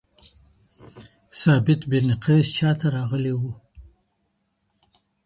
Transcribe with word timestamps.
ثابت 1.41 1.81
بن 1.89 2.07
قيس 2.25 2.47
چاته 2.57 2.87
راغلی 2.95 3.33
وو؟ 3.39 3.51